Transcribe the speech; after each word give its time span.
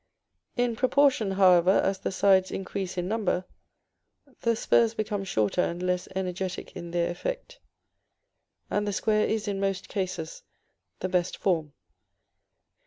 In 0.57 0.75
proportion, 0.75 1.29
however, 1.33 1.69
as 1.69 1.99
the 1.99 2.11
sides 2.11 2.49
increase 2.49 2.97
in 2.97 3.07
number, 3.07 3.45
the 4.39 4.55
spurs 4.55 4.95
become 4.95 5.23
shorter 5.23 5.61
and 5.61 5.83
less 5.83 6.07
energetic 6.15 6.75
in 6.75 6.89
their 6.89 7.11
effect, 7.11 7.59
and 8.71 8.87
the 8.87 8.93
square 8.93 9.27
is 9.27 9.47
in 9.47 9.59
most 9.59 9.89
cases 9.89 10.41
the 11.01 11.07
best 11.07 11.37
form. 11.37 11.73